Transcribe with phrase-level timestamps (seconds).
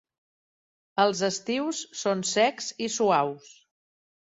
[1.03, 3.55] Els estius són secs i suaus.